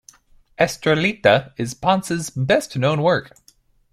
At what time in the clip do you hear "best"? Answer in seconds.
2.31-2.75